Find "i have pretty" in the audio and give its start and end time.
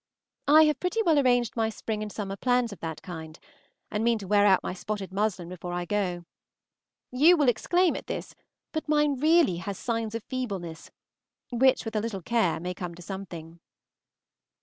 0.47-1.03